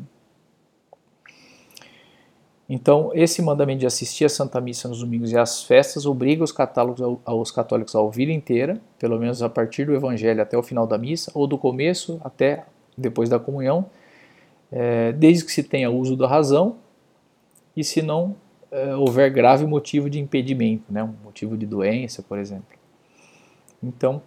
Então, 2.68 3.12
esse 3.14 3.44
mandamento 3.44 3.82
de 3.82 3.86
assistir 3.86 4.26
à 4.26 4.30
Santa 4.30 4.60
Missa 4.60 4.88
nos 4.88 5.00
domingos 5.00 5.32
e 5.32 5.38
às 5.38 5.64
festas 5.64 6.08
obriga 6.08 6.44
os 6.44 6.52
católicos, 6.52 7.20
os 7.24 7.52
católicos 7.52 7.96
a 7.96 8.02
ouvir 8.02 8.28
inteira, 8.30 8.82
pelo 8.98 9.20
menos 9.20 9.44
a 9.44 9.50
partir 9.50 9.86
do 9.86 9.94
Evangelho 9.94 10.42
até 10.42 10.58
o 10.58 10.64
final 10.64 10.88
da 10.88 10.98
missa, 10.98 11.32
ou 11.36 11.46
do 11.46 11.60
começo 11.60 12.20
até 12.24 12.66
depois 12.98 13.30
da 13.30 13.38
comunhão, 13.38 13.86
é, 14.72 15.12
desde 15.12 15.46
que 15.46 15.52
se 15.52 15.62
tenha 15.62 15.92
uso 15.92 16.18
da 16.18 16.28
razão 16.28 16.78
e 17.78 17.84
se 17.84 18.02
não 18.02 18.36
é, 18.72 18.96
houver 18.96 19.30
grave 19.30 19.68
motivo 19.68 20.10
de 20.10 20.20
impedimento, 20.20 20.92
né, 20.92 21.04
um 21.04 21.14
motivo 21.24 21.56
de 21.56 21.68
doença, 21.68 22.24
por 22.24 22.40
exemplo. 22.40 22.66
Então, 23.84 24.24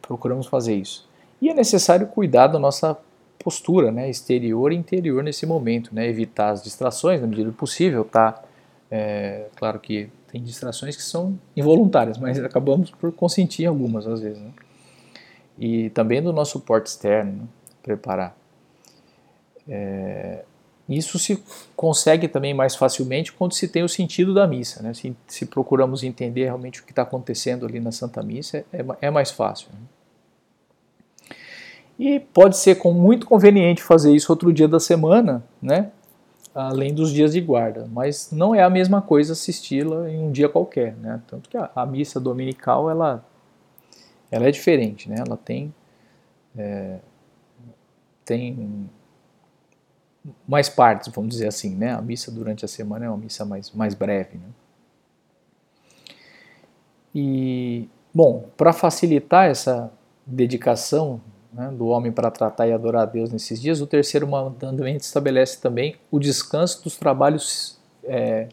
procuramos 0.00 0.46
fazer 0.46 0.74
isso. 0.74 1.09
E 1.40 1.48
é 1.48 1.54
necessário 1.54 2.06
cuidar 2.06 2.48
da 2.48 2.58
nossa 2.58 2.96
postura 3.42 3.90
né, 3.90 4.08
exterior 4.08 4.72
e 4.72 4.76
interior 4.76 5.22
nesse 5.22 5.46
momento, 5.46 5.94
né, 5.94 6.06
evitar 6.06 6.50
as 6.50 6.62
distrações 6.62 7.20
na 7.20 7.26
medida 7.26 7.50
do 7.50 7.56
possível, 7.56 8.04
tá? 8.04 8.42
É, 8.90 9.46
claro 9.56 9.78
que 9.78 10.10
tem 10.30 10.42
distrações 10.42 10.96
que 10.96 11.02
são 11.02 11.38
involuntárias, 11.56 12.18
mas 12.18 12.38
acabamos 12.38 12.90
por 12.90 13.12
consentir 13.12 13.66
algumas 13.66 14.06
às 14.06 14.20
vezes. 14.20 14.40
Né? 14.40 14.50
E 15.58 15.90
também 15.90 16.22
do 16.22 16.32
nosso 16.32 16.52
suporte 16.52 16.86
externo, 16.86 17.32
né? 17.32 17.48
preparar. 17.82 18.36
É, 19.68 20.44
isso 20.88 21.18
se 21.18 21.42
consegue 21.76 22.26
também 22.26 22.52
mais 22.52 22.74
facilmente 22.74 23.32
quando 23.32 23.54
se 23.54 23.68
tem 23.68 23.84
o 23.84 23.88
sentido 23.88 24.34
da 24.34 24.46
missa. 24.46 24.82
Né? 24.82 24.92
Se, 24.92 25.16
se 25.26 25.46
procuramos 25.46 26.02
entender 26.02 26.44
realmente 26.44 26.80
o 26.80 26.84
que 26.84 26.90
está 26.90 27.02
acontecendo 27.02 27.64
ali 27.64 27.78
na 27.78 27.92
Santa 27.92 28.22
Missa, 28.22 28.64
é, 28.72 28.84
é 29.02 29.10
mais 29.10 29.30
fácil. 29.30 29.68
Né? 29.72 29.78
E 32.00 32.18
pode 32.18 32.56
ser 32.56 32.76
com, 32.76 32.94
muito 32.94 33.26
conveniente 33.26 33.82
fazer 33.82 34.14
isso 34.14 34.32
outro 34.32 34.50
dia 34.54 34.66
da 34.66 34.80
semana, 34.80 35.44
né? 35.60 35.92
além 36.54 36.94
dos 36.94 37.12
dias 37.12 37.34
de 37.34 37.42
guarda, 37.42 37.86
mas 37.92 38.32
não 38.32 38.54
é 38.54 38.62
a 38.62 38.70
mesma 38.70 39.02
coisa 39.02 39.34
assisti-la 39.34 40.10
em 40.10 40.18
um 40.18 40.32
dia 40.32 40.48
qualquer. 40.48 40.96
Né? 40.96 41.20
Tanto 41.26 41.50
que 41.50 41.58
a, 41.58 41.70
a, 41.76 41.84
missa 41.84 42.18
dominical 42.18 42.88
ela, 42.88 43.22
ela 44.30 44.46
é 44.46 44.50
diferente, 44.50 45.10
né? 45.10 45.16
ela 45.18 45.36
tem, 45.36 45.74
é, 46.56 47.00
tem 48.24 48.88
mais 50.48 50.70
partes, 50.70 51.12
vamos 51.14 51.34
dizer 51.34 51.48
assim. 51.48 51.76
Né? 51.76 51.92
A 51.92 52.00
missa 52.00 52.32
durante 52.32 52.64
a 52.64 52.68
semana 52.68 53.04
é 53.04 53.08
uma 53.10 53.18
missa 53.18 53.44
mais, 53.44 53.70
mais 53.72 53.92
breve. 53.92 54.38
Né? 54.38 54.48
E, 57.14 57.90
bom, 58.14 58.48
para 58.56 58.72
facilitar 58.72 59.50
essa 59.50 59.92
dedicação 60.24 61.20
né, 61.52 61.70
do 61.70 61.86
homem 61.86 62.12
para 62.12 62.30
tratar 62.30 62.68
e 62.68 62.72
adorar 62.72 63.02
a 63.02 63.06
Deus 63.06 63.30
nesses 63.30 63.60
dias, 63.60 63.80
o 63.80 63.86
terceiro 63.86 64.26
mandamento 64.26 65.04
estabelece 65.04 65.60
também 65.60 65.96
o 66.10 66.18
descanso 66.18 66.82
dos 66.82 66.96
trabalhos 66.96 67.78
é, 68.04 68.48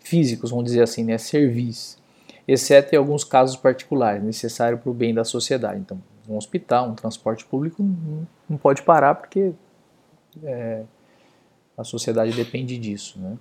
físicos, 0.00 0.50
vamos 0.50 0.64
dizer 0.64 0.82
assim, 0.82 1.04
né, 1.04 1.18
servis, 1.18 1.98
exceto 2.46 2.94
em 2.94 2.98
alguns 2.98 3.24
casos 3.24 3.56
particulares, 3.56 4.22
necessário 4.22 4.78
para 4.78 4.90
o 4.90 4.94
bem 4.94 5.14
da 5.14 5.24
sociedade. 5.24 5.80
Então, 5.80 6.00
um 6.28 6.36
hospital, 6.36 6.88
um 6.88 6.94
transporte 6.94 7.44
público 7.44 7.82
não 8.48 8.56
pode 8.56 8.82
parar 8.82 9.14
porque 9.16 9.52
é, 10.42 10.82
a 11.76 11.84
sociedade 11.84 12.32
depende 12.32 12.78
disso. 12.78 13.18
Né? 13.18 13.36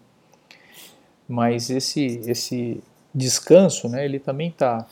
Mas 1.27 1.69
esse, 1.69 2.21
esse 2.25 2.83
descanso, 3.13 3.87
né, 3.87 4.05
ele 4.05 4.19
também 4.19 4.49
está 4.49 4.85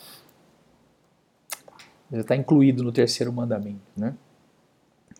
já 2.11 2.21
está 2.21 2.35
incluído 2.35 2.83
no 2.83 2.91
terceiro 2.91 3.31
mandamento, 3.33 3.81
né? 3.95 4.13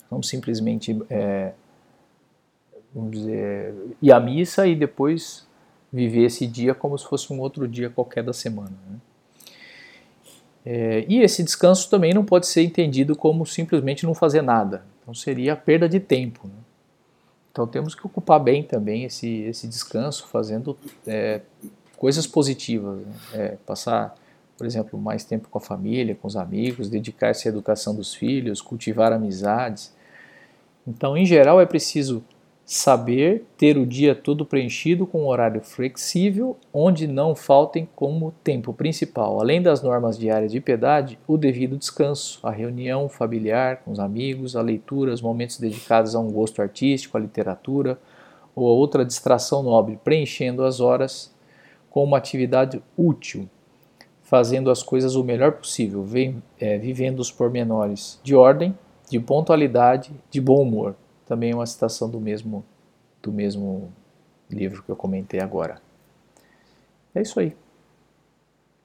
Não 0.10 0.24
simplesmente, 0.24 0.98
é, 1.10 1.52
vamos 2.94 3.12
dizer, 3.12 3.74
ir 4.02 4.12
à 4.12 4.20
missa 4.20 4.66
e 4.66 4.76
depois 4.76 5.46
viver 5.92 6.24
esse 6.24 6.48
dia 6.48 6.74
como 6.74 6.98
se 6.98 7.06
fosse 7.06 7.32
um 7.32 7.40
outro 7.40 7.68
dia 7.68 7.90
qualquer 7.90 8.24
da 8.24 8.34
semana. 8.34 8.74
Né? 8.90 8.98
É, 10.66 11.06
e 11.08 11.22
esse 11.22 11.44
descanso 11.44 11.90
também 11.90 12.14
não 12.14 12.26
pode 12.26 12.48
ser 12.48 12.64
entendido 12.64 13.16
como 13.16 13.46
simplesmente 13.46 14.06
não 14.06 14.14
fazer 14.14 14.42
nada. 14.42 14.86
Então 15.02 15.14
seria 15.14 15.56
perda 15.56 15.88
de 15.88 16.00
tempo. 16.00 16.48
Né? 16.48 16.54
Então 17.52 17.66
temos 17.66 17.96
que 17.96 18.06
ocupar 18.06 18.40
bem 18.40 18.64
também 18.64 19.04
esse, 19.04 19.44
esse 19.44 19.68
descanso, 19.68 20.28
fazendo 20.28 20.78
é, 21.06 21.42
coisas 21.98 22.28
positivas. 22.28 23.00
Né? 23.00 23.14
É, 23.34 23.48
passar 23.66 24.16
por 24.58 24.66
exemplo, 24.66 25.00
mais 25.00 25.24
tempo 25.24 25.48
com 25.50 25.60
a 25.60 25.62
família, 25.62 26.16
com 26.16 26.28
os 26.28 26.36
amigos, 26.36 26.90
dedicar-se 26.90 27.48
à 27.48 27.52
educação 27.52 27.96
dos 27.96 28.16
filhos, 28.16 28.60
cultivar 28.60 29.14
amizades. 29.14 29.96
Então, 30.86 31.16
em 31.16 31.26
geral, 31.26 31.62
é 31.62 31.66
preciso 31.66 32.24
saber 32.66 33.46
ter 33.56 33.78
o 33.78 33.86
dia 33.86 34.14
todo 34.14 34.46
preenchido 34.46 35.08
com 35.08 35.22
um 35.22 35.28
horário 35.28 35.62
flexível, 35.62 36.58
onde 36.74 37.08
não 37.08 37.34
faltem 37.34 37.88
como 37.96 38.34
tempo 38.44 38.74
principal, 38.74 39.40
além 39.40 39.62
das 39.62 39.82
normas 39.82 40.18
diárias 40.18 40.52
de 40.52 40.60
piedade, 40.60 41.18
o 41.26 41.38
devido 41.38 41.78
descanso, 41.78 42.40
a 42.44 42.52
reunião 42.52 43.08
familiar 43.08 43.78
com 43.78 43.92
os 43.92 44.00
amigos, 44.00 44.56
a 44.56 44.62
leitura, 44.62 45.14
os 45.14 45.22
momentos 45.22 45.60
dedicados 45.60 46.14
a 46.14 46.20
um 46.20 46.30
gosto 46.30 46.62
artístico, 46.62 47.16
à 47.16 47.22
literatura 47.22 47.98
ou 48.54 48.68
a 48.68 48.72
outra 48.72 49.06
distração 49.06 49.64
nobre, 49.64 49.98
preenchendo 50.04 50.66
as 50.66 50.82
horas 50.82 51.34
com 51.90 52.04
uma 52.04 52.18
atividade 52.18 52.84
útil 52.98 53.48
fazendo 54.28 54.70
as 54.70 54.84
coisas 54.84 55.16
o 55.16 55.24
melhor 55.24 55.54
possível, 55.54 56.04
vem, 56.04 56.44
é, 56.60 56.78
vivendo 56.78 57.20
os 57.22 57.32
pormenores 57.32 58.20
de 58.22 58.36
ordem, 58.36 58.78
de 59.10 59.18
pontualidade, 59.22 60.12
de 60.30 60.42
bom 60.42 60.62
humor. 60.62 60.96
Também 61.26 61.52
é 61.52 61.56
uma 61.56 61.66
citação 61.66 62.10
do 62.10 62.20
mesmo, 62.20 62.64
do 63.24 63.32
mesmo 63.32 63.90
livro 64.52 64.84
que 64.84 64.90
eu 64.92 64.98
comentei 64.98 65.40
agora. 65.40 65.82
É 67.16 67.22
isso 67.22 67.40
aí. 67.40 67.56